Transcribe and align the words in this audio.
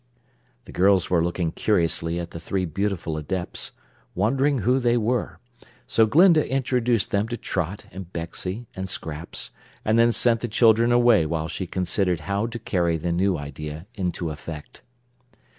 The 0.65 0.71
girls 0.71 1.11
were 1.11 1.23
looking 1.23 1.51
curiously 1.51 2.19
at 2.19 2.31
the 2.31 2.39
three 2.39 2.65
beautiful 2.65 3.17
Adepts, 3.17 3.71
wondering 4.15 4.61
who 4.61 4.79
they 4.79 4.97
were, 4.97 5.37
so 5.85 6.07
Glinda 6.07 6.49
introduced 6.51 7.11
them 7.11 7.27
to 7.27 7.37
Trot 7.37 7.85
and 7.91 8.11
Betsy 8.11 8.65
and 8.75 8.89
Scraps, 8.89 9.51
and 9.85 9.99
then 9.99 10.11
sent 10.11 10.39
the 10.39 10.47
children 10.47 10.91
away 10.91 11.27
while 11.27 11.47
she 11.47 11.67
considered 11.67 12.21
how 12.21 12.47
to 12.47 12.57
carry 12.57 12.97
the 12.97 13.11
new 13.11 13.37
idea 13.37 13.85
into 13.93 14.31
effect. 14.31 14.81